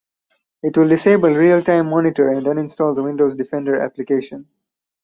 It 0.63 0.75
will 0.75 0.87
disable 0.89 1.29
real 1.29 1.61
time 1.63 1.91
monitor 1.91 2.31
and 2.31 2.43
uninstall 2.47 2.95
the 2.95 3.03
Windows 3.03 3.35
Defender 3.35 3.79
application. 3.79 4.47